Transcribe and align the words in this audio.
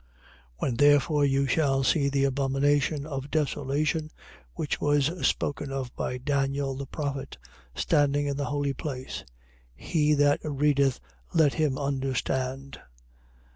24:15. 0.59 0.61
When 0.61 0.75
therefore 0.77 1.25
you 1.25 1.45
shall 1.45 1.83
see 1.83 2.09
the 2.09 2.23
abomination 2.23 3.05
of 3.05 3.29
desolation, 3.29 4.09
which 4.55 4.81
was 4.81 5.11
spoken 5.27 5.71
of 5.71 5.95
by 5.95 6.17
Daniel 6.17 6.73
the 6.75 6.87
prophet, 6.87 7.37
standing 7.75 8.25
in 8.25 8.35
the 8.35 8.45
holy 8.45 8.73
place: 8.73 9.23
he 9.75 10.15
that 10.15 10.39
readeth 10.43 10.99
let 11.35 11.53
him 11.53 11.77
understand. 11.77 12.79